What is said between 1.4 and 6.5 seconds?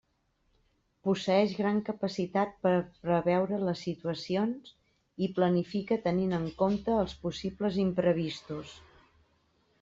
gran capacitat per preveure les situacions i planifica tenint en